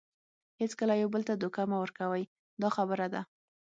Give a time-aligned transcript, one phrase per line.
[0.61, 2.23] هیڅکله یو بل ته دوکه مه ورکوئ
[2.61, 3.21] دا خبره ده.